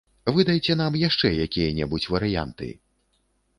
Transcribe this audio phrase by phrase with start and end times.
[0.37, 2.73] Выдайце нам яшчэ якія-небудзь варыянты!